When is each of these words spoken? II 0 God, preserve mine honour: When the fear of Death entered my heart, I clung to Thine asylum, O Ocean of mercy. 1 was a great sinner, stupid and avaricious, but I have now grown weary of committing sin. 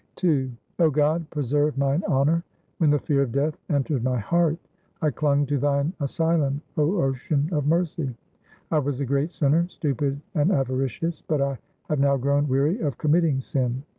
II 0.23 0.51
0 0.77 0.89
God, 0.89 1.29
preserve 1.29 1.77
mine 1.77 2.01
honour: 2.07 2.43
When 2.79 2.89
the 2.89 2.97
fear 2.97 3.21
of 3.21 3.31
Death 3.31 3.55
entered 3.69 4.03
my 4.03 4.17
heart, 4.17 4.57
I 4.99 5.11
clung 5.11 5.45
to 5.45 5.59
Thine 5.59 5.93
asylum, 5.99 6.59
O 6.75 7.03
Ocean 7.03 7.47
of 7.51 7.67
mercy. 7.67 8.09
1 8.69 8.83
was 8.83 8.99
a 8.99 9.05
great 9.05 9.31
sinner, 9.31 9.67
stupid 9.69 10.19
and 10.33 10.51
avaricious, 10.51 11.21
but 11.21 11.39
I 11.39 11.59
have 11.87 11.99
now 11.99 12.17
grown 12.17 12.47
weary 12.47 12.79
of 12.79 12.97
committing 12.97 13.41
sin. 13.41 13.83